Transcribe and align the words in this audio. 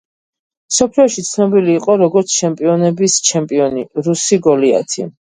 მსოფლიოში 0.69 1.23
ცნობილი 1.25 1.75
იყო 1.79 1.97
როგორც 2.01 2.33
„ჩემპიონების 2.37 3.17
ჩემპიონი“, 3.27 3.83
„რუსი 4.09 4.41
გოლიათი“. 4.49 5.07